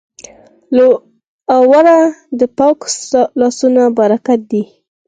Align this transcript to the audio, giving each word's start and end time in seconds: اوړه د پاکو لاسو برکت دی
اوړه 1.55 1.97
د 2.39 2.41
پاکو 2.57 2.87
لاسو 3.39 3.65
برکت 3.97 4.39
دی 4.51 4.63